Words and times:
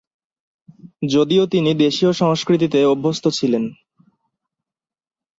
যদিও 1.09 1.43
তিনি 1.45 1.71
দেশীয় 1.75 2.11
সংস্কৃতিতে 2.13 2.79
অভ্যস্ত 2.85 3.25
ছিলেন। 3.29 3.63